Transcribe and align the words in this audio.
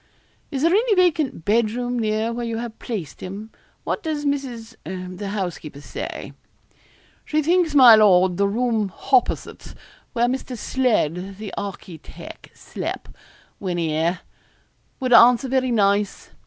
'Is 0.49 0.63
there 0.63 0.71
any 0.73 0.95
vacant 0.95 1.45
bed 1.45 1.69
room 1.69 1.99
near 1.99 2.33
where 2.33 2.43
you 2.47 2.57
have 2.57 2.79
placed 2.79 3.21
him? 3.21 3.51
What 3.83 4.01
does 4.01 4.25
Mrs. 4.25 4.73
the 4.83 5.27
housekeeper, 5.27 5.79
say?' 5.79 6.33
'She 7.23 7.43
thinks, 7.43 7.75
my 7.75 7.93
lord, 7.93 8.37
the 8.37 8.47
room 8.47 8.89
hopposit, 8.89 9.75
where 10.13 10.25
Mr. 10.25 10.57
Sledd, 10.57 11.37
the 11.37 11.53
architeck, 11.55 12.49
slep, 12.55 13.09
when 13.59 13.77
'ere, 13.77 14.21
would 14.99 15.13
answer 15.13 15.47
very 15.47 15.69
nice. 15.69 16.31